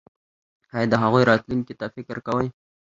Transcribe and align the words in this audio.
ایا 0.75 0.87
د 0.89 0.93
هغوی 1.03 1.23
راتلونکي 1.31 1.73
ته 1.79 1.85
فکر 1.95 2.17
کوئ؟ 2.27 2.47